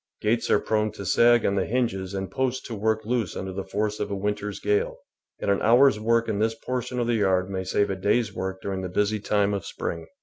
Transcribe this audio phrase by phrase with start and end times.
[0.19, 3.63] Gates are prone to sag on the hinges and posts to work loose under the
[3.63, 4.97] force of a winter's gale,
[5.39, 8.63] and an hour's work in this portion of the yard may save a day's work
[8.63, 10.07] during the busy time of spring.